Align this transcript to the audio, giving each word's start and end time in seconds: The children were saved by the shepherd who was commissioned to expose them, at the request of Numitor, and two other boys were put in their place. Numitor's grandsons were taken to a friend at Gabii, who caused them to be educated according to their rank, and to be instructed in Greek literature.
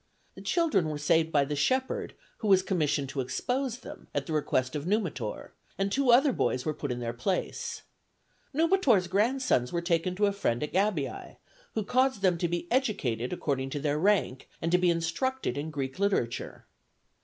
The 0.33 0.41
children 0.41 0.89
were 0.89 0.97
saved 0.97 1.31
by 1.31 1.45
the 1.45 1.55
shepherd 1.55 2.15
who 2.39 2.47
was 2.47 2.63
commissioned 2.63 3.07
to 3.09 3.21
expose 3.21 3.81
them, 3.81 4.07
at 4.15 4.25
the 4.25 4.33
request 4.33 4.75
of 4.75 4.87
Numitor, 4.87 5.51
and 5.77 5.91
two 5.91 6.09
other 6.09 6.33
boys 6.33 6.65
were 6.65 6.73
put 6.73 6.91
in 6.91 6.97
their 6.99 7.13
place. 7.13 7.83
Numitor's 8.51 9.05
grandsons 9.07 9.71
were 9.71 9.79
taken 9.79 10.15
to 10.15 10.25
a 10.25 10.31
friend 10.31 10.63
at 10.63 10.73
Gabii, 10.73 11.35
who 11.75 11.83
caused 11.85 12.23
them 12.23 12.39
to 12.39 12.47
be 12.47 12.67
educated 12.71 13.31
according 13.31 13.69
to 13.69 13.79
their 13.79 13.99
rank, 13.99 14.49
and 14.59 14.71
to 14.71 14.79
be 14.79 14.89
instructed 14.89 15.55
in 15.55 15.69
Greek 15.69 15.99
literature. 15.99 16.65